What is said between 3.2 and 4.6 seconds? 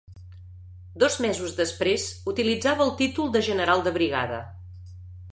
de general de brigada.